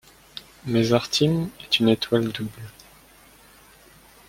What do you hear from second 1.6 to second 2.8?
est une étoile double.